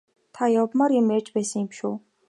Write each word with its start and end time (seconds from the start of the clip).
Та 0.33 0.43
явмаар 0.61 0.91
юм 1.01 1.07
ярьж 1.17 1.29
байсан 1.35 1.63
биш 1.69 1.79
үү? 1.89 1.95